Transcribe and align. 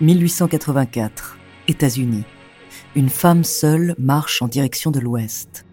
1884, 0.00 1.38
États-Unis. 1.68 2.24
Une 2.94 3.08
femme 3.08 3.44
seule 3.44 3.94
marche 3.98 4.42
en 4.42 4.48
direction 4.48 4.90
de 4.90 5.00
l'ouest. 5.00 5.64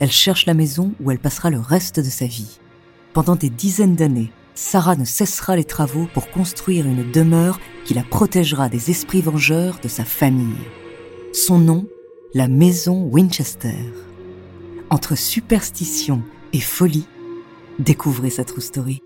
Elle 0.00 0.10
cherche 0.10 0.44
la 0.44 0.54
maison 0.54 0.92
où 1.00 1.10
elle 1.10 1.18
passera 1.18 1.48
le 1.48 1.58
reste 1.58 1.98
de 1.98 2.10
sa 2.10 2.26
vie. 2.26 2.60
Pendant 3.14 3.36
des 3.36 3.48
dizaines 3.48 3.96
d'années, 3.96 4.32
Sarah 4.54 4.96
ne 4.96 5.04
cessera 5.06 5.56
les 5.56 5.64
travaux 5.64 6.06
pour 6.12 6.30
construire 6.30 6.86
une 6.86 7.10
demeure 7.10 7.58
qui 7.86 7.94
la 7.94 8.02
protégera 8.02 8.68
des 8.68 8.90
esprits 8.90 9.22
vengeurs 9.22 9.78
de 9.82 9.88
sa 9.88 10.04
famille. 10.04 10.68
Son 11.32 11.58
nom, 11.58 11.86
la 12.34 12.48
maison 12.48 13.04
Winchester. 13.04 13.76
Entre 14.90 15.16
superstition 15.16 16.22
et 16.52 16.60
folie, 16.60 17.06
découvrez 17.78 18.30
sa 18.30 18.44
true 18.44 18.60
story. 18.60 19.02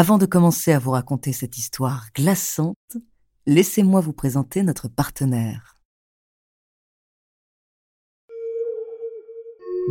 Avant 0.00 0.16
de 0.16 0.26
commencer 0.26 0.70
à 0.70 0.78
vous 0.78 0.92
raconter 0.92 1.32
cette 1.32 1.58
histoire 1.58 2.06
glaçante, 2.14 2.76
laissez-moi 3.46 4.00
vous 4.00 4.12
présenter 4.12 4.62
notre 4.62 4.86
partenaire. 4.86 5.74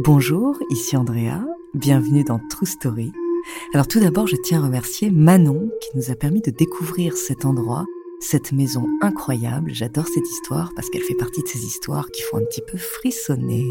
Bonjour, 0.06 0.58
ici 0.70 0.96
Andrea, 0.96 1.44
bienvenue 1.74 2.24
dans 2.24 2.40
True 2.50 2.66
Story. 2.66 3.12
Alors 3.74 3.90
tout 3.90 4.00
d'abord, 4.00 4.28
je 4.28 4.38
tiens 4.38 4.62
à 4.62 4.68
remercier 4.68 5.12
Manon 5.12 5.70
qui 5.82 5.98
nous 5.98 6.10
a 6.10 6.16
permis 6.16 6.42
de 6.42 6.52
découvrir 6.52 7.18
cet 7.18 7.44
endroit, 7.44 7.84
cette 8.22 8.54
maison 8.54 8.86
incroyable. 9.02 9.74
J'adore 9.74 10.08
cette 10.08 10.30
histoire 10.30 10.72
parce 10.74 10.90
qu'elle 10.90 11.04
fait 11.04 11.16
partie 11.16 11.44
de 11.44 11.50
ces 11.50 11.66
histoires 11.66 12.08
qui 12.12 12.22
font 12.22 12.38
un 12.38 12.46
petit 12.46 12.64
peu 12.66 12.78
frissonner. 12.78 13.66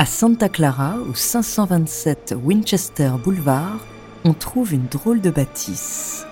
À 0.00 0.06
Santa 0.06 0.48
Clara, 0.48 0.94
au 1.10 1.14
527 1.14 2.34
Winchester 2.42 3.10
Boulevard, 3.22 3.80
on 4.24 4.32
trouve 4.32 4.72
une 4.72 4.86
drôle 4.86 5.20
de 5.20 5.28
bâtisse. 5.28 6.24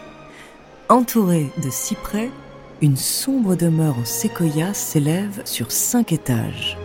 Entourée 0.88 1.50
de 1.62 1.68
cyprès, 1.68 2.30
une 2.80 2.96
sombre 2.96 3.56
demeure 3.56 3.98
en 3.98 4.06
séquoia 4.06 4.72
s'élève 4.72 5.42
sur 5.44 5.70
cinq 5.70 6.12
étages. 6.12 6.78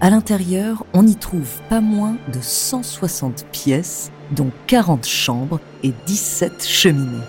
À 0.00 0.10
l'intérieur, 0.10 0.84
on 0.94 1.06
y 1.06 1.14
trouve 1.14 1.60
pas 1.68 1.80
moins 1.80 2.16
de 2.32 2.40
160 2.40 3.46
pièces, 3.52 4.10
dont 4.32 4.50
40 4.66 5.06
chambres 5.06 5.60
et 5.84 5.92
17 6.06 6.66
cheminées. 6.66 7.22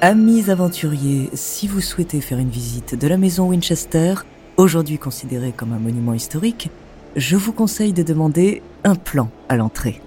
Amis 0.00 0.48
aventuriers, 0.48 1.28
si 1.34 1.68
vous 1.68 1.82
souhaitez 1.82 2.22
faire 2.22 2.38
une 2.38 2.48
visite 2.48 2.94
de 2.94 3.06
la 3.06 3.18
maison 3.18 3.50
Winchester, 3.50 4.14
aujourd'hui 4.56 4.96
considérée 4.96 5.52
comme 5.52 5.74
un 5.74 5.78
monument 5.78 6.14
historique, 6.14 6.70
je 7.16 7.36
vous 7.36 7.52
conseille 7.52 7.92
de 7.92 8.02
demander 8.02 8.62
un 8.84 8.94
plan 8.94 9.30
à 9.48 9.56
l'entrée. 9.56 10.00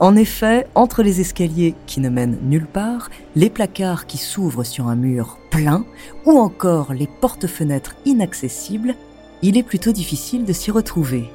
En 0.00 0.16
effet, 0.16 0.66
entre 0.74 1.02
les 1.02 1.20
escaliers 1.20 1.74
qui 1.86 2.00
ne 2.00 2.08
mènent 2.08 2.38
nulle 2.42 2.66
part, 2.66 3.10
les 3.36 3.48
placards 3.48 4.06
qui 4.06 4.18
s'ouvrent 4.18 4.64
sur 4.64 4.88
un 4.88 4.96
mur 4.96 5.38
plein 5.50 5.84
ou 6.26 6.32
encore 6.32 6.92
les 6.92 7.08
portes-fenêtres 7.20 7.94
inaccessibles, 8.04 8.96
il 9.42 9.56
est 9.56 9.62
plutôt 9.62 9.92
difficile 9.92 10.44
de 10.44 10.52
s'y 10.52 10.70
retrouver. 10.70 11.30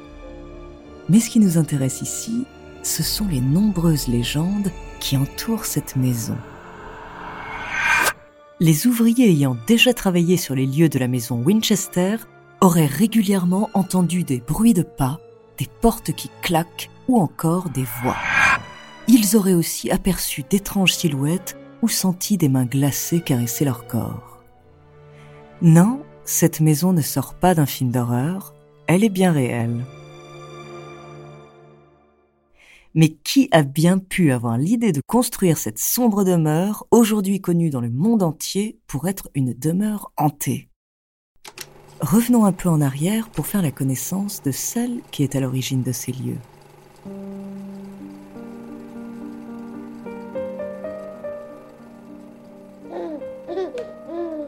Mais 1.08 1.20
ce 1.20 1.30
qui 1.30 1.40
nous 1.40 1.56
intéresse 1.56 2.02
ici, 2.02 2.44
ce 2.82 3.02
sont 3.02 3.26
les 3.28 3.40
nombreuses 3.40 4.08
légendes 4.08 4.70
qui 5.00 5.16
entourent 5.16 5.64
cette 5.64 5.96
maison. 5.96 6.36
Les 8.60 8.86
ouvriers 8.86 9.30
ayant 9.30 9.56
déjà 9.66 9.94
travaillé 9.94 10.36
sur 10.36 10.54
les 10.54 10.66
lieux 10.66 10.90
de 10.90 10.98
la 10.98 11.08
maison 11.08 11.42
Winchester 11.42 12.16
auraient 12.60 12.86
régulièrement 12.86 13.70
entendu 13.74 14.24
des 14.24 14.38
bruits 14.38 14.74
de 14.74 14.82
pas, 14.82 15.20
des 15.58 15.66
portes 15.80 16.12
qui 16.12 16.30
claquent 16.42 16.90
ou 17.08 17.18
encore 17.18 17.70
des 17.70 17.86
voix. 18.02 18.16
Ils 19.08 19.36
auraient 19.36 19.54
aussi 19.54 19.90
aperçu 19.90 20.44
d'étranges 20.48 20.94
silhouettes 20.94 21.56
ou 21.82 21.88
senti 21.88 22.36
des 22.36 22.48
mains 22.48 22.66
glacées 22.66 23.20
caresser 23.20 23.64
leur 23.64 23.86
corps. 23.86 24.42
Non, 25.62 26.02
cette 26.24 26.60
maison 26.60 26.92
ne 26.92 27.02
sort 27.02 27.34
pas 27.34 27.54
d'un 27.54 27.66
film 27.66 27.90
d'horreur, 27.90 28.54
elle 28.86 29.04
est 29.04 29.10
bien 29.10 29.32
réelle. 29.32 29.84
Mais 32.94 33.10
qui 33.10 33.48
a 33.52 33.62
bien 33.62 33.98
pu 33.98 34.32
avoir 34.32 34.58
l'idée 34.58 34.92
de 34.92 35.00
construire 35.06 35.58
cette 35.58 35.78
sombre 35.78 36.24
demeure, 36.24 36.86
aujourd'hui 36.90 37.40
connue 37.40 37.70
dans 37.70 37.80
le 37.80 37.90
monde 37.90 38.22
entier 38.22 38.80
pour 38.86 39.06
être 39.06 39.28
une 39.34 39.54
demeure 39.54 40.12
hantée? 40.16 40.69
Revenons 42.00 42.46
un 42.46 42.52
peu 42.52 42.70
en 42.70 42.80
arrière 42.80 43.28
pour 43.28 43.46
faire 43.46 43.60
la 43.60 43.70
connaissance 43.70 44.42
de 44.42 44.52
celle 44.52 45.00
qui 45.10 45.22
est 45.22 45.36
à 45.36 45.40
l'origine 45.40 45.82
de 45.82 45.92
ces 45.92 46.12
lieux. 46.12 46.38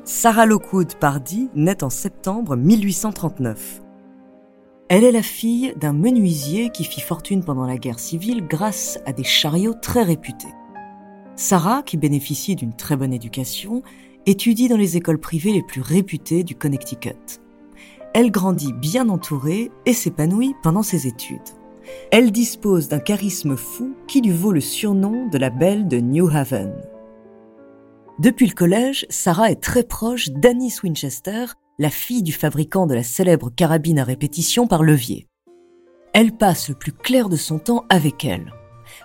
Sarah 0.04 0.46
Lockwood 0.46 0.94
Pardy 0.94 1.50
naît 1.54 1.84
en 1.84 1.90
septembre 1.90 2.56
1839. 2.56 3.82
Elle 4.88 5.04
est 5.04 5.12
la 5.12 5.22
fille 5.22 5.74
d'un 5.76 5.92
menuisier 5.92 6.70
qui 6.70 6.84
fit 6.84 7.00
fortune 7.00 7.44
pendant 7.44 7.66
la 7.66 7.76
guerre 7.76 7.98
civile 7.98 8.46
grâce 8.46 8.98
à 9.04 9.12
des 9.12 9.24
chariots 9.24 9.74
très 9.74 10.02
réputés. 10.02 10.52
Sarah, 11.36 11.82
qui 11.82 11.98
bénéficie 11.98 12.56
d'une 12.56 12.74
très 12.74 12.96
bonne 12.96 13.12
éducation, 13.12 13.82
étudie 14.24 14.68
dans 14.68 14.76
les 14.76 14.96
écoles 14.96 15.18
privées 15.18 15.52
les 15.52 15.62
plus 15.62 15.80
réputées 15.82 16.44
du 16.44 16.54
Connecticut. 16.54 17.41
Elle 18.14 18.30
grandit 18.30 18.72
bien 18.74 19.08
entourée 19.08 19.70
et 19.86 19.94
s'épanouit 19.94 20.54
pendant 20.62 20.82
ses 20.82 21.06
études. 21.06 21.40
Elle 22.10 22.30
dispose 22.30 22.88
d'un 22.88 22.98
charisme 22.98 23.56
fou 23.56 23.94
qui 24.06 24.20
lui 24.20 24.30
vaut 24.30 24.52
le 24.52 24.60
surnom 24.60 25.28
de 25.28 25.38
la 25.38 25.50
belle 25.50 25.88
de 25.88 25.98
New 25.98 26.28
Haven. 26.28 26.74
Depuis 28.18 28.46
le 28.46 28.54
collège, 28.54 29.06
Sarah 29.08 29.50
est 29.50 29.62
très 29.62 29.82
proche 29.82 30.30
d'Annie 30.30 30.74
Winchester, 30.82 31.46
la 31.78 31.90
fille 31.90 32.22
du 32.22 32.32
fabricant 32.32 32.86
de 32.86 32.94
la 32.94 33.02
célèbre 33.02 33.50
carabine 33.50 33.98
à 33.98 34.04
répétition 34.04 34.66
par 34.66 34.82
levier. 34.82 35.26
Elle 36.12 36.32
passe 36.32 36.68
le 36.68 36.74
plus 36.74 36.92
clair 36.92 37.30
de 37.30 37.36
son 37.36 37.58
temps 37.58 37.86
avec 37.88 38.26
elle. 38.26 38.52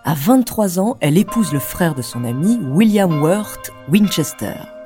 À 0.03 0.13
23 0.13 0.79
ans, 0.79 0.97
elle 1.00 1.17
épouse 1.17 1.53
le 1.53 1.59
frère 1.59 1.96
de 1.96 2.01
son 2.01 2.25
ami, 2.25 2.59
William 2.73 3.22
Worth 3.22 3.72
Winchester. 3.90 4.76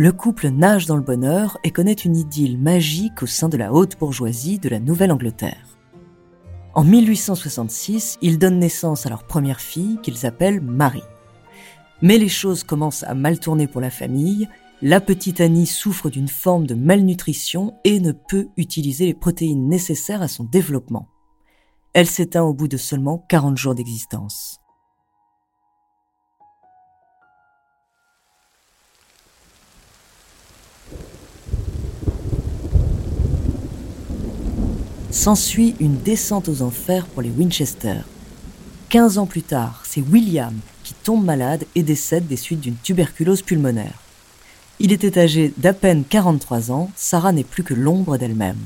Le 0.00 0.12
couple 0.12 0.50
nage 0.50 0.86
dans 0.86 0.94
le 0.94 1.02
bonheur 1.02 1.58
et 1.64 1.72
connaît 1.72 1.92
une 1.92 2.16
idylle 2.16 2.56
magique 2.56 3.20
au 3.20 3.26
sein 3.26 3.48
de 3.48 3.56
la 3.56 3.72
haute 3.72 3.98
bourgeoisie 3.98 4.60
de 4.60 4.68
la 4.68 4.78
Nouvelle-Angleterre. 4.78 5.76
En 6.72 6.84
1866, 6.84 8.16
ils 8.22 8.38
donnent 8.38 8.60
naissance 8.60 9.06
à 9.06 9.08
leur 9.08 9.24
première 9.24 9.60
fille 9.60 9.98
qu'ils 10.00 10.24
appellent 10.24 10.60
Marie. 10.60 11.02
Mais 12.00 12.16
les 12.16 12.28
choses 12.28 12.62
commencent 12.62 13.02
à 13.02 13.14
mal 13.14 13.40
tourner 13.40 13.66
pour 13.66 13.80
la 13.80 13.90
famille. 13.90 14.48
La 14.82 15.00
petite 15.00 15.40
Annie 15.40 15.66
souffre 15.66 16.10
d'une 16.10 16.28
forme 16.28 16.68
de 16.68 16.76
malnutrition 16.76 17.74
et 17.82 17.98
ne 17.98 18.12
peut 18.12 18.46
utiliser 18.56 19.06
les 19.06 19.14
protéines 19.14 19.66
nécessaires 19.66 20.22
à 20.22 20.28
son 20.28 20.44
développement. 20.44 21.08
Elle 21.92 22.06
s'éteint 22.06 22.44
au 22.44 22.54
bout 22.54 22.68
de 22.68 22.76
seulement 22.76 23.26
40 23.28 23.56
jours 23.56 23.74
d'existence. 23.74 24.60
S'ensuit 35.10 35.74
une 35.80 35.96
descente 35.96 36.50
aux 36.50 36.60
enfers 36.60 37.06
pour 37.06 37.22
les 37.22 37.30
Winchester. 37.30 38.00
15 38.90 39.16
ans 39.16 39.24
plus 39.24 39.42
tard, 39.42 39.82
c'est 39.86 40.02
William 40.02 40.54
qui 40.84 40.92
tombe 40.92 41.24
malade 41.24 41.64
et 41.74 41.82
décède 41.82 42.26
des 42.26 42.36
suites 42.36 42.60
d'une 42.60 42.76
tuberculose 42.76 43.40
pulmonaire. 43.40 44.02
Il 44.80 44.92
était 44.92 45.18
âgé 45.18 45.54
d'à 45.56 45.72
peine 45.72 46.04
43 46.04 46.70
ans, 46.70 46.90
Sarah 46.94 47.32
n'est 47.32 47.42
plus 47.42 47.62
que 47.62 47.72
l'ombre 47.72 48.18
d'elle-même. 48.18 48.58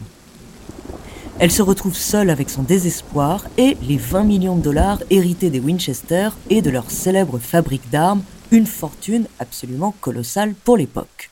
Elle 1.38 1.52
se 1.52 1.62
retrouve 1.62 1.96
seule 1.96 2.28
avec 2.28 2.50
son 2.50 2.64
désespoir 2.64 3.46
et 3.56 3.76
les 3.88 3.96
20 3.96 4.24
millions 4.24 4.56
de 4.56 4.62
dollars 4.62 4.98
hérités 5.10 5.48
des 5.48 5.60
Winchester 5.60 6.30
et 6.50 6.60
de 6.60 6.70
leur 6.70 6.90
célèbre 6.90 7.38
fabrique 7.38 7.88
d'armes, 7.90 8.22
une 8.50 8.66
fortune 8.66 9.26
absolument 9.38 9.94
colossale 10.00 10.54
pour 10.64 10.76
l'époque. 10.76 11.31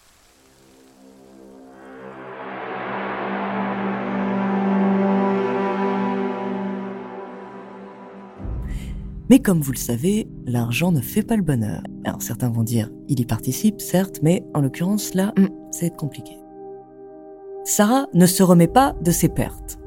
Mais 9.31 9.39
comme 9.39 9.61
vous 9.61 9.71
le 9.71 9.79
savez, 9.79 10.27
l'argent 10.45 10.91
ne 10.91 11.01
fait 11.01 11.23
pas 11.23 11.37
le 11.37 11.43
bonheur. 11.43 11.85
Alors 12.05 12.21
certains 12.21 12.51
vont 12.51 12.65
dire, 12.65 12.91
il 13.09 13.21
y 13.21 13.25
participe, 13.25 13.81
certes, 13.81 14.19
mais 14.25 14.45
en 14.55 14.61
l'occurrence 14.61 15.15
là, 15.15 15.33
hmm, 15.39 15.47
c'est 15.71 15.97
compliqué. 15.97 16.33
Sarah 17.65 18.07
ne 18.13 18.27
se 18.27 18.43
remet 18.43 18.67
pas 18.67 18.97
de 19.01 19.13
ses 19.13 19.29
pertes. 19.29 19.79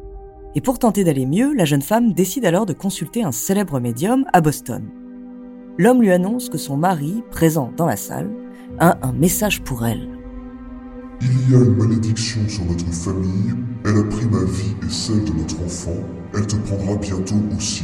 Et 0.56 0.62
pour 0.62 0.80
tenter 0.80 1.04
d'aller 1.04 1.25
mieux, 1.25 1.54
la 1.54 1.66
jeune 1.66 1.81
femme 1.81 2.13
décide 2.13 2.45
alors 2.45 2.66
de 2.66 2.72
consulter 2.72 3.22
un 3.22 3.34
célèbre 3.34 3.81
médium 3.81 4.24
à 4.31 4.40
Boston. 4.40 4.88
L'homme 5.78 6.01
lui 6.01 6.13
annonce 6.13 6.48
que 6.48 6.57
son 6.57 6.78
mari, 6.78 7.22
présent 7.30 7.74
dans 7.75 7.88
la 7.88 7.98
salle, 7.98 8.31
a 8.80 9.06
un 9.06 9.12
message 9.12 9.62
pour 9.62 9.86
elle. 9.86 10.07
Il 11.19 11.51
y 11.51 11.56
a 11.56 11.60
une 11.60 11.75
malédiction 11.75 12.48
sur 12.48 12.63
notre 12.63 12.86
famille, 12.94 13.56
elle 13.84 13.98
a 13.98 14.04
pris 14.04 14.25
ma 14.25 14.45
vie 14.45 14.74
et 14.88 14.90
celle 14.90 15.25
de 15.25 15.34
notre 15.34 15.62
enfant, 15.62 16.00
elle 16.34 16.48
te 16.48 16.56
prendra 16.56 16.95
bientôt 16.95 17.36
aussi. 17.57 17.84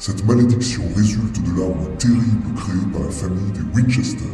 Cette 0.00 0.24
malédiction 0.24 0.84
résulte 0.94 1.42
de 1.42 1.58
l'arme 1.58 1.96
terrible 1.98 2.54
créée 2.54 2.92
par 2.92 3.02
la 3.02 3.10
famille 3.10 3.50
des 3.50 3.74
Winchester. 3.74 4.30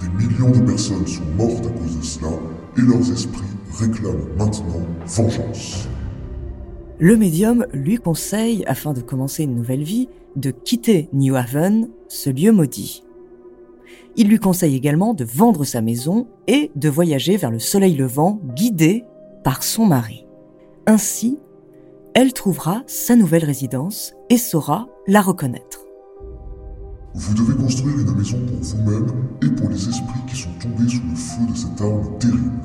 Des 0.00 0.08
millions 0.08 0.50
de 0.50 0.64
personnes 0.64 1.06
sont 1.06 1.26
mortes 1.36 1.66
à 1.66 1.68
cause 1.68 1.98
de 1.98 2.02
cela, 2.02 2.30
et 2.78 2.80
leurs 2.80 3.12
esprits 3.12 3.44
réclament 3.78 4.34
maintenant 4.38 4.80
vengeance. 5.04 5.88
Le 6.98 7.18
médium 7.18 7.66
lui 7.74 7.98
conseille, 7.98 8.64
afin 8.66 8.94
de 8.94 9.02
commencer 9.02 9.42
une 9.42 9.56
nouvelle 9.56 9.82
vie, 9.82 10.08
de 10.36 10.50
quitter 10.50 11.10
New 11.12 11.36
Haven, 11.36 11.90
ce 12.08 12.30
lieu 12.30 12.50
maudit. 12.50 13.04
Il 14.16 14.28
lui 14.28 14.38
conseille 14.38 14.74
également 14.74 15.12
de 15.12 15.24
vendre 15.24 15.64
sa 15.64 15.82
maison 15.82 16.28
et 16.46 16.70
de 16.76 16.88
voyager 16.88 17.36
vers 17.36 17.50
le 17.50 17.58
soleil 17.58 17.94
levant, 17.94 18.40
guidé 18.54 19.04
par 19.44 19.62
son 19.62 19.84
mari. 19.84 20.24
Ainsi, 20.86 21.38
elle 22.14 22.32
trouvera 22.32 22.82
sa 22.86 23.16
nouvelle 23.16 23.44
résidence 23.44 24.14
et 24.30 24.38
saura 24.38 24.88
la 25.06 25.20
reconnaître. 25.20 25.84
Vous 27.14 27.34
devez 27.34 27.54
construire 27.56 27.98
une 27.98 28.14
maison 28.14 28.38
pour 28.46 28.60
vous-même 28.60 29.06
et 29.42 29.50
pour 29.50 29.68
les 29.68 29.88
esprits 29.88 30.20
qui 30.28 30.36
sont 30.36 30.52
tombés 30.60 30.88
sous 30.88 31.02
le 31.02 31.16
feu 31.16 31.52
de 31.52 31.56
cette 31.56 31.80
arme 31.80 32.18
terrible. 32.18 32.62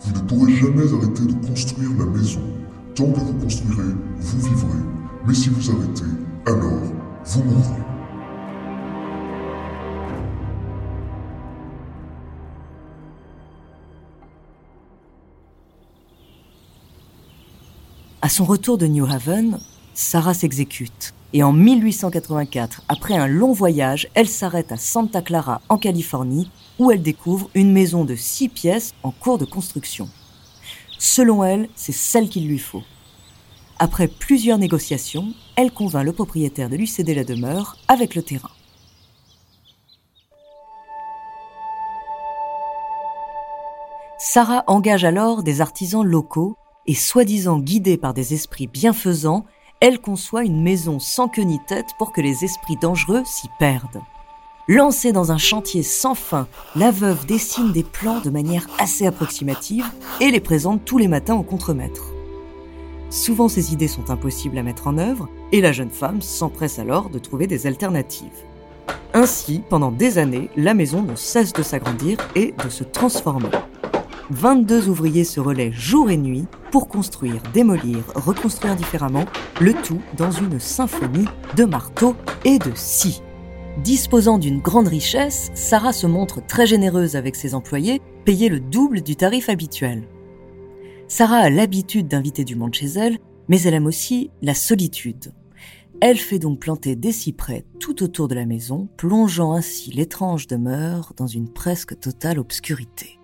Vous 0.00 0.12
ne 0.12 0.26
pourrez 0.26 0.54
jamais 0.54 0.92
arrêter 0.92 1.24
de 1.24 1.46
construire 1.46 1.90
la 1.98 2.06
maison. 2.06 2.40
Tant 2.94 3.10
que 3.12 3.20
vous 3.20 3.34
construirez, 3.34 3.94
vous 4.18 4.40
vivrez. 4.40 4.82
Mais 5.26 5.34
si 5.34 5.48
vous 5.48 5.70
arrêtez, 5.70 6.04
alors 6.46 6.82
vous 7.24 7.42
mourrez. 7.44 7.93
À 18.24 18.30
son 18.30 18.46
retour 18.46 18.78
de 18.78 18.86
New 18.86 19.04
Haven, 19.04 19.60
Sarah 19.92 20.32
s'exécute. 20.32 21.12
Et 21.34 21.42
en 21.42 21.52
1884, 21.52 22.80
après 22.88 23.12
un 23.12 23.26
long 23.26 23.52
voyage, 23.52 24.08
elle 24.14 24.30
s'arrête 24.30 24.72
à 24.72 24.78
Santa 24.78 25.20
Clara, 25.20 25.60
en 25.68 25.76
Californie, 25.76 26.50
où 26.78 26.90
elle 26.90 27.02
découvre 27.02 27.50
une 27.54 27.70
maison 27.70 28.06
de 28.06 28.14
six 28.14 28.48
pièces 28.48 28.94
en 29.02 29.10
cours 29.10 29.36
de 29.36 29.44
construction. 29.44 30.08
Selon 30.98 31.44
elle, 31.44 31.68
c'est 31.74 31.92
celle 31.92 32.30
qu'il 32.30 32.48
lui 32.48 32.58
faut. 32.58 32.82
Après 33.78 34.08
plusieurs 34.08 34.56
négociations, 34.56 35.34
elle 35.56 35.70
convainc 35.70 36.06
le 36.06 36.14
propriétaire 36.14 36.70
de 36.70 36.76
lui 36.76 36.86
céder 36.86 37.14
la 37.14 37.24
demeure 37.24 37.76
avec 37.88 38.14
le 38.14 38.22
terrain. 38.22 38.52
Sarah 44.18 44.64
engage 44.66 45.04
alors 45.04 45.42
des 45.42 45.60
artisans 45.60 46.02
locaux 46.02 46.56
et 46.86 46.94
soi-disant 46.94 47.58
guidée 47.58 47.96
par 47.96 48.14
des 48.14 48.34
esprits 48.34 48.66
bienfaisants, 48.66 49.44
elle 49.80 50.00
conçoit 50.00 50.44
une 50.44 50.62
maison 50.62 50.98
sans 50.98 51.28
queue 51.28 51.42
ni 51.42 51.58
tête 51.66 51.90
pour 51.98 52.12
que 52.12 52.20
les 52.20 52.44
esprits 52.44 52.76
dangereux 52.76 53.22
s'y 53.24 53.48
perdent. 53.58 54.02
Lancée 54.66 55.12
dans 55.12 55.30
un 55.30 55.36
chantier 55.36 55.82
sans 55.82 56.14
fin, 56.14 56.48
la 56.74 56.90
veuve 56.90 57.26
dessine 57.26 57.72
des 57.72 57.82
plans 57.82 58.20
de 58.20 58.30
manière 58.30 58.66
assez 58.78 59.06
approximative 59.06 59.84
et 60.20 60.30
les 60.30 60.40
présente 60.40 60.84
tous 60.86 60.96
les 60.96 61.08
matins 61.08 61.34
au 61.34 61.42
contremaître. 61.42 62.14
Souvent 63.10 63.48
ces 63.48 63.72
idées 63.74 63.88
sont 63.88 64.10
impossibles 64.10 64.56
à 64.56 64.62
mettre 64.62 64.86
en 64.86 64.96
œuvre 64.96 65.28
et 65.52 65.60
la 65.60 65.72
jeune 65.72 65.90
femme 65.90 66.22
s'empresse 66.22 66.78
alors 66.78 67.10
de 67.10 67.18
trouver 67.18 67.46
des 67.46 67.66
alternatives. 67.66 68.42
Ainsi, 69.12 69.62
pendant 69.68 69.92
des 69.92 70.18
années, 70.18 70.50
la 70.56 70.74
maison 70.74 71.02
ne 71.02 71.14
cesse 71.14 71.52
de 71.52 71.62
s'agrandir 71.62 72.18
et 72.34 72.54
de 72.64 72.68
se 72.68 72.84
transformer. 72.84 73.50
22 74.30 74.88
ouvriers 74.88 75.24
se 75.24 75.40
relaient 75.40 75.72
jour 75.72 76.10
et 76.10 76.16
nuit 76.16 76.46
pour 76.74 76.88
construire, 76.88 77.40
démolir, 77.52 78.02
reconstruire 78.16 78.74
différemment, 78.74 79.26
le 79.60 79.74
tout 79.74 80.00
dans 80.16 80.32
une 80.32 80.58
symphonie 80.58 81.28
de 81.56 81.64
marteaux 81.64 82.16
et 82.44 82.58
de 82.58 82.72
scies. 82.74 83.22
Disposant 83.84 84.38
d'une 84.38 84.58
grande 84.58 84.88
richesse, 84.88 85.52
Sarah 85.54 85.92
se 85.92 86.08
montre 86.08 86.44
très 86.44 86.66
généreuse 86.66 87.14
avec 87.14 87.36
ses 87.36 87.54
employés, 87.54 88.02
payés 88.24 88.48
le 88.48 88.58
double 88.58 89.02
du 89.02 89.14
tarif 89.14 89.48
habituel. 89.48 90.08
Sarah 91.06 91.36
a 91.36 91.48
l'habitude 91.48 92.08
d'inviter 92.08 92.42
du 92.42 92.56
monde 92.56 92.74
chez 92.74 92.88
elle, 92.88 93.18
mais 93.46 93.62
elle 93.62 93.74
aime 93.74 93.86
aussi 93.86 94.32
la 94.42 94.54
solitude. 94.54 95.32
Elle 96.00 96.18
fait 96.18 96.40
donc 96.40 96.58
planter 96.58 96.96
des 96.96 97.12
cyprès 97.12 97.64
tout 97.78 98.02
autour 98.02 98.26
de 98.26 98.34
la 98.34 98.46
maison, 98.46 98.88
plongeant 98.96 99.52
ainsi 99.52 99.92
l'étrange 99.92 100.48
demeure 100.48 101.12
dans 101.16 101.28
une 101.28 101.52
presque 101.52 102.00
totale 102.00 102.40
obscurité. 102.40 103.20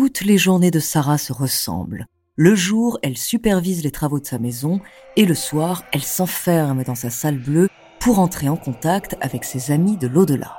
Toutes 0.00 0.20
les 0.20 0.38
journées 0.38 0.70
de 0.70 0.78
Sarah 0.78 1.18
se 1.18 1.32
ressemblent. 1.32 2.06
Le 2.36 2.54
jour, 2.54 3.00
elle 3.02 3.18
supervise 3.18 3.82
les 3.82 3.90
travaux 3.90 4.20
de 4.20 4.26
sa 4.26 4.38
maison 4.38 4.80
et 5.16 5.24
le 5.24 5.34
soir, 5.34 5.82
elle 5.92 6.04
s'enferme 6.04 6.84
dans 6.84 6.94
sa 6.94 7.10
salle 7.10 7.38
bleue 7.38 7.68
pour 7.98 8.20
entrer 8.20 8.48
en 8.48 8.56
contact 8.56 9.16
avec 9.20 9.42
ses 9.42 9.72
amis 9.72 9.96
de 9.96 10.06
l'au-delà. 10.06 10.56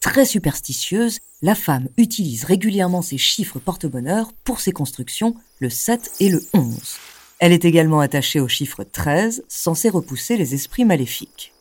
Très 0.00 0.24
superstitieuse, 0.24 1.18
la 1.42 1.56
femme 1.56 1.88
utilise 1.96 2.44
régulièrement 2.44 3.02
ses 3.02 3.18
chiffres 3.18 3.58
porte-bonheur 3.58 4.32
pour 4.44 4.60
ses 4.60 4.70
constructions, 4.70 5.34
le 5.58 5.70
7 5.70 6.12
et 6.20 6.28
le 6.28 6.40
11. 6.54 6.78
Elle 7.40 7.50
est 7.50 7.64
également 7.64 7.98
attachée 7.98 8.38
au 8.38 8.46
chiffre 8.46 8.84
13, 8.84 9.42
censé 9.48 9.88
repousser 9.88 10.36
les 10.36 10.54
esprits 10.54 10.84
maléfiques 10.84 11.53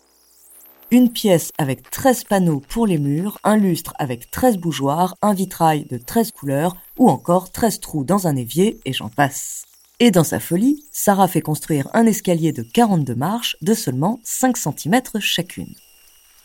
une 0.93 1.11
pièce 1.11 1.51
avec 1.57 1.89
13 1.89 2.25
panneaux 2.25 2.59
pour 2.59 2.85
les 2.85 2.99
murs, 2.99 3.39
un 3.43 3.57
lustre 3.57 3.95
avec 3.97 4.29
13 4.29 4.57
bougeoirs, 4.57 5.15
un 5.23 5.33
vitrail 5.33 5.85
de 5.85 5.97
13 5.97 6.31
couleurs 6.31 6.77
ou 6.99 7.09
encore 7.09 7.51
13 7.51 7.79
trous 7.79 8.03
dans 8.03 8.27
un 8.27 8.35
évier 8.35 8.79
et 8.85 8.93
j'en 8.93 9.09
passe. 9.09 9.65
Et 9.99 10.11
dans 10.11 10.23
sa 10.23 10.39
folie, 10.39 10.85
Sarah 10.91 11.27
fait 11.27 11.41
construire 11.41 11.89
un 11.93 12.05
escalier 12.05 12.51
de 12.51 12.61
42 12.61 13.15
marches 13.15 13.57
de 13.61 13.73
seulement 13.73 14.19
5 14.23 14.55
cm 14.55 15.01
chacune. 15.19 15.73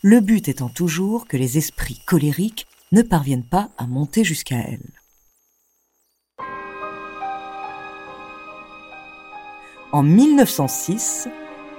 Le 0.01 0.19
but 0.19 0.47
étant 0.47 0.69
toujours 0.69 1.27
que 1.27 1.37
les 1.37 1.59
esprits 1.59 2.01
colériques 2.07 2.65
ne 2.91 3.03
parviennent 3.03 3.47
pas 3.47 3.69
à 3.77 3.85
monter 3.85 4.23
jusqu'à 4.23 4.57
elle. 4.57 4.89
En 9.91 10.01
1906, 10.01 11.27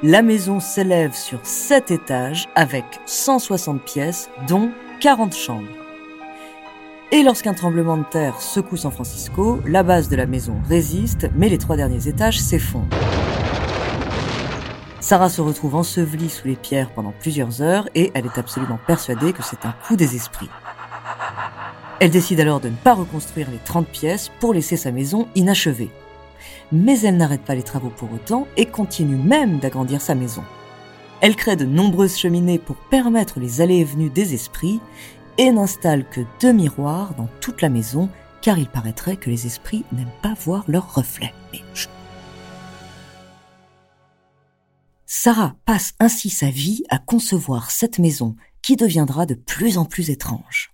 la 0.02 0.23
maison 0.23 0.61
s'élève 0.61 1.14
sur 1.14 1.40
7 1.42 1.90
étages 1.90 2.49
avec 2.54 2.85
160 3.04 3.83
pièces, 3.83 4.30
dont 4.49 4.71
40 5.00 5.35
chambres. 5.35 5.69
Et 7.12 7.23
lorsqu'un 7.23 7.52
tremblement 7.52 7.99
de 7.99 8.04
terre 8.04 8.40
secoue 8.40 8.78
San 8.78 8.92
Francisco, 8.92 9.61
la 9.66 9.83
base 9.83 10.09
de 10.09 10.16
la 10.16 10.25
maison 10.25 10.54
résiste, 10.66 11.28
mais 11.37 11.50
les 11.50 11.59
trois 11.59 11.76
derniers 11.76 12.09
étages 12.09 12.40
s'effondrent. 12.40 12.97
Sarah 15.00 15.28
se 15.28 15.42
retrouve 15.42 15.75
ensevelie 15.75 16.30
sous 16.30 16.49
les 16.49 16.57
pierres 16.57 16.90
pendant 16.90 17.12
plusieurs 17.21 17.61
heures 17.61 17.88
et 17.95 18.11
elle 18.14 18.26
est 18.26 18.38
absolument 18.38 18.78
persuadée 18.87 19.35
que 19.35 19.42
c'est 19.42 19.66
un 19.66 19.75
coup 19.87 19.97
des 19.97 20.16
esprits. 20.16 20.50
Elle 21.99 22.11
décide 22.11 22.40
alors 22.40 22.61
de 22.61 22.71
ne 22.71 22.76
pas 22.76 22.95
reconstruire 22.95 23.50
les 23.50 23.59
30 23.59 23.87
pièces 23.87 24.30
pour 24.40 24.54
laisser 24.54 24.78
sa 24.78 24.92
maison 24.92 25.28
inachevée 25.35 25.90
mais 26.73 27.00
elle 27.00 27.16
n'arrête 27.16 27.42
pas 27.42 27.54
les 27.54 27.62
travaux 27.62 27.90
pour 27.90 28.12
autant 28.12 28.47
et 28.56 28.66
continue 28.66 29.16
même 29.16 29.59
d'agrandir 29.59 30.00
sa 30.00 30.14
maison. 30.14 30.42
Elle 31.20 31.37
crée 31.37 31.56
de 31.56 31.66
nombreuses 31.66 32.16
cheminées 32.16 32.59
pour 32.59 32.76
permettre 32.76 33.40
les 33.40 33.61
allées 33.61 33.78
et 33.78 33.85
venues 33.85 34.11
des 34.11 34.35
esprits 34.35 34.80
et 35.38 35.50
n'installe 35.50 36.09
que 36.09 36.23
deux 36.40 36.52
miroirs 36.52 37.14
dans 37.14 37.28
toute 37.40 37.62
la 37.62 37.68
maison 37.68 38.09
car 38.40 38.59
il 38.59 38.68
paraîtrait 38.68 39.16
que 39.16 39.30
les 39.30 39.47
esprits 39.47 39.85
n'aiment 39.92 40.09
pas 40.23 40.35
voir 40.35 40.64
leurs 40.66 40.94
reflets. 40.94 41.35
Sarah 45.06 45.56
passe 45.66 45.92
ainsi 45.99 46.30
sa 46.30 46.49
vie 46.49 46.82
à 46.88 46.99
concevoir 46.99 47.70
cette 47.70 47.99
maison 47.99 48.37
qui 48.62 48.76
deviendra 48.76 49.26
de 49.26 49.35
plus 49.35 49.76
en 49.76 49.85
plus 49.85 50.09
étrange. 50.09 50.73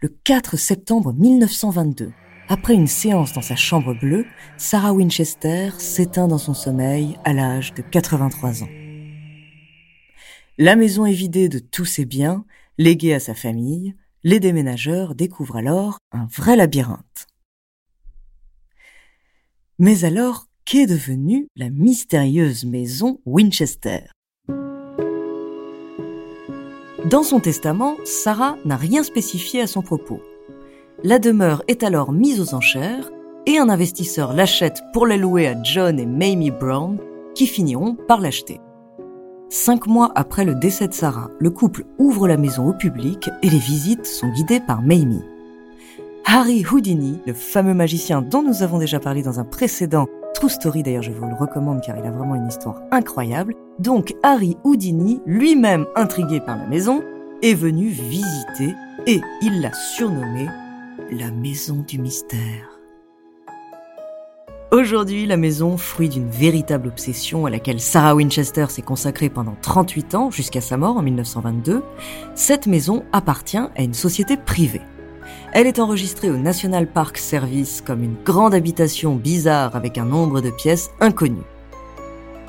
Le 0.00 0.08
4 0.08 0.56
septembre 0.58 1.14
1922, 1.14 2.12
après 2.52 2.74
une 2.74 2.86
séance 2.86 3.32
dans 3.32 3.40
sa 3.40 3.56
chambre 3.56 3.94
bleue, 3.94 4.26
Sarah 4.58 4.92
Winchester 4.92 5.70
s'éteint 5.78 6.28
dans 6.28 6.36
son 6.36 6.52
sommeil 6.52 7.16
à 7.24 7.32
l'âge 7.32 7.72
de 7.72 7.80
83 7.80 8.62
ans. 8.62 8.68
La 10.58 10.76
maison 10.76 11.06
est 11.06 11.14
vidée 11.14 11.48
de 11.48 11.58
tous 11.58 11.86
ses 11.86 12.04
biens, 12.04 12.44
légués 12.76 13.14
à 13.14 13.20
sa 13.20 13.34
famille. 13.34 13.94
Les 14.22 14.38
déménageurs 14.38 15.14
découvrent 15.14 15.56
alors 15.56 15.96
un 16.12 16.26
vrai 16.26 16.54
labyrinthe. 16.54 17.26
Mais 19.78 20.04
alors, 20.04 20.44
qu'est 20.66 20.86
devenue 20.86 21.48
la 21.56 21.70
mystérieuse 21.70 22.66
maison 22.66 23.18
Winchester? 23.24 24.00
Dans 27.06 27.22
son 27.22 27.40
testament, 27.40 27.96
Sarah 28.04 28.58
n'a 28.66 28.76
rien 28.76 29.02
spécifié 29.02 29.62
à 29.62 29.66
son 29.66 29.80
propos. 29.80 30.20
La 31.04 31.18
demeure 31.18 31.64
est 31.66 31.82
alors 31.82 32.12
mise 32.12 32.40
aux 32.40 32.54
enchères 32.54 33.10
et 33.46 33.58
un 33.58 33.68
investisseur 33.68 34.32
l'achète 34.32 34.82
pour 34.92 35.04
la 35.04 35.16
louer 35.16 35.48
à 35.48 35.60
John 35.60 35.98
et 35.98 36.06
Mamie 36.06 36.52
Brown 36.52 36.96
qui 37.34 37.48
finiront 37.48 37.96
par 37.96 38.20
l'acheter. 38.20 38.60
Cinq 39.48 39.88
mois 39.88 40.12
après 40.14 40.44
le 40.44 40.54
décès 40.54 40.86
de 40.86 40.94
Sarah, 40.94 41.28
le 41.40 41.50
couple 41.50 41.86
ouvre 41.98 42.28
la 42.28 42.36
maison 42.36 42.68
au 42.68 42.72
public 42.72 43.30
et 43.42 43.50
les 43.50 43.58
visites 43.58 44.06
sont 44.06 44.28
guidées 44.28 44.60
par 44.60 44.80
Mamie. 44.80 45.24
Harry 46.24 46.64
Houdini, 46.64 47.18
le 47.26 47.34
fameux 47.34 47.74
magicien 47.74 48.22
dont 48.22 48.44
nous 48.44 48.62
avons 48.62 48.78
déjà 48.78 49.00
parlé 49.00 49.22
dans 49.22 49.40
un 49.40 49.44
précédent 49.44 50.06
True 50.34 50.50
Story, 50.50 50.84
d'ailleurs 50.84 51.02
je 51.02 51.10
vous 51.10 51.26
le 51.26 51.34
recommande 51.34 51.80
car 51.84 51.98
il 51.98 52.06
a 52.06 52.12
vraiment 52.12 52.36
une 52.36 52.46
histoire 52.46 52.80
incroyable, 52.92 53.56
donc 53.80 54.14
Harry 54.22 54.56
Houdini, 54.62 55.20
lui-même 55.26 55.84
intrigué 55.96 56.38
par 56.38 56.56
la 56.58 56.68
maison, 56.68 57.02
est 57.42 57.54
venu 57.54 57.88
visiter 57.88 58.72
et 59.08 59.20
il 59.42 59.60
l'a 59.60 59.72
surnommée 59.72 60.46
la 61.10 61.30
maison 61.30 61.84
du 61.86 61.98
mystère. 61.98 62.78
Aujourd'hui, 64.70 65.26
la 65.26 65.36
maison, 65.36 65.76
fruit 65.76 66.08
d'une 66.08 66.28
véritable 66.28 66.88
obsession 66.88 67.44
à 67.44 67.50
laquelle 67.50 67.80
Sarah 67.80 68.14
Winchester 68.14 68.66
s'est 68.68 68.82
consacrée 68.82 69.28
pendant 69.28 69.56
38 69.60 70.14
ans 70.14 70.30
jusqu'à 70.30 70.60
sa 70.60 70.76
mort 70.76 70.96
en 70.96 71.02
1922, 71.02 71.82
cette 72.34 72.66
maison 72.66 73.04
appartient 73.12 73.58
à 73.58 73.82
une 73.82 73.94
société 73.94 74.36
privée. 74.36 74.80
Elle 75.52 75.66
est 75.66 75.78
enregistrée 75.78 76.30
au 76.30 76.36
National 76.36 76.86
Park 76.86 77.18
Service 77.18 77.82
comme 77.82 78.02
une 78.02 78.16
grande 78.24 78.54
habitation 78.54 79.16
bizarre 79.16 79.76
avec 79.76 79.98
un 79.98 80.06
nombre 80.06 80.40
de 80.40 80.50
pièces 80.50 80.90
inconnues. 81.00 81.44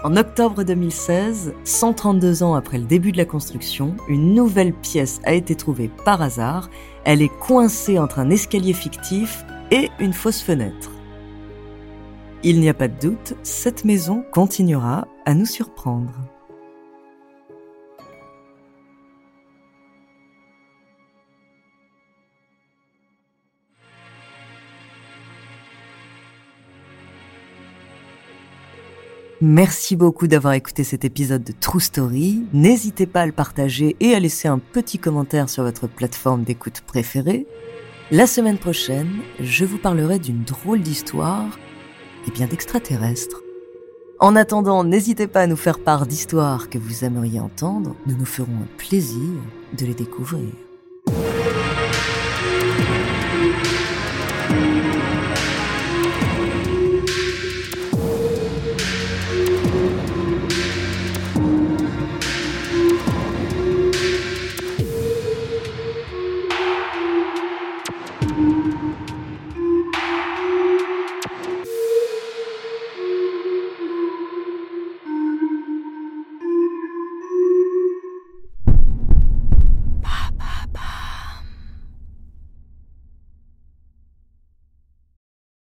En 0.04 0.18
octobre 0.18 0.64
2016, 0.64 1.54
132 1.64 2.44
ans 2.44 2.56
après 2.56 2.78
le 2.78 2.84
début 2.84 3.14
de 3.14 3.18
la 3.18 3.24
construction, 3.24 3.96
une 4.10 4.34
nouvelle 4.34 4.74
pièce 4.74 5.22
a 5.24 5.34
été 5.34 5.56
trouvée 5.56 5.90
par 6.04 6.22
hasard. 6.22 6.70
Elle 7.06 7.22
est 7.22 7.32
coincée 7.40 7.98
entre 7.98 8.20
un 8.20 8.30
escalier 8.30 8.74
fictif 8.74 9.46
et 9.72 9.90
une 10.02 10.12
fausse 10.12 10.42
fenêtre. 10.42 10.92
Il 12.44 12.60
n'y 12.60 12.68
a 12.68 12.74
pas 12.74 12.90
de 12.90 13.00
doute, 13.00 13.36
cette 13.44 13.86
maison 13.86 14.26
continuera 14.34 15.08
à 15.26 15.34
nous 15.34 15.46
surprendre. 15.46 16.12
Merci 29.46 29.98
beaucoup 29.98 30.28
d'avoir 30.28 30.54
écouté 30.54 30.86
cet 30.86 31.04
épisode 31.04 31.44
de 31.44 31.52
True 31.52 31.82
Story. 31.82 32.46
N'hésitez 32.54 33.06
pas 33.06 33.24
à 33.24 33.26
le 33.26 33.34
partager 33.34 33.98
et 34.00 34.16
à 34.16 34.20
laisser 34.22 34.48
un 34.48 34.58
petit 34.58 35.00
commentaire 35.00 35.50
sur 35.50 35.64
votre 35.64 35.86
plateforme 35.86 36.44
d'écoute 36.44 36.80
préférée. 36.88 37.46
La 38.10 38.26
semaine 38.26 38.58
prochaine, 38.58 39.12
je 39.42 39.66
vous 39.66 39.80
parlerai 39.80 40.18
d'une 40.18 40.46
drôle 40.46 40.82
d'histoire 40.82 41.60
et 42.26 42.32
bien 42.32 42.48
d'extraterrestres. 42.48 43.42
En 44.22 44.38
attendant, 44.38 44.86
n'hésitez 44.86 45.28
pas 45.28 45.42
à 45.42 45.48
nous 45.48 45.58
faire 45.58 45.80
part 45.80 46.08
d'histoires 46.08 46.70
que 46.70 46.78
vous 46.78 47.04
aimeriez 47.04 47.42
entendre, 47.42 47.98
nous 48.08 48.16
nous 48.16 48.24
ferons 48.24 48.54
un 48.64 48.78
plaisir 48.78 49.30
de 49.78 49.86
les 49.86 49.94
découvrir. 49.94 50.48